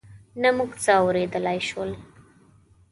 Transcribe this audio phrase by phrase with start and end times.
[0.41, 1.91] نه موږ څه اورېدای شول.